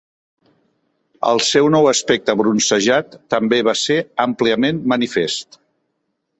El 1.31 1.41
seu 1.47 1.69
nou 1.75 1.89
aspecte 1.91 2.35
bronzejat 2.41 3.15
també 3.35 3.61
va 3.69 3.77
ser 3.85 4.01
àmpliament 4.27 4.85
manifest. 4.95 5.63